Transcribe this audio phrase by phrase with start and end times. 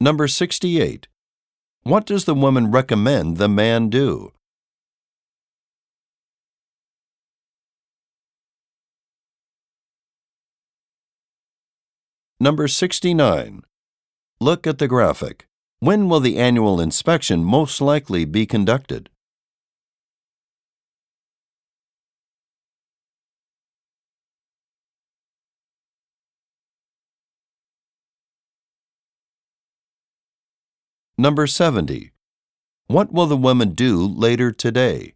[0.00, 1.08] Number 68.
[1.82, 4.30] What does the woman recommend the man do?
[12.38, 13.62] Number 69.
[14.40, 15.48] Look at the graphic.
[15.80, 19.10] When will the annual inspection most likely be conducted?
[31.20, 32.12] Number 70.
[32.86, 35.14] What will the women do later today?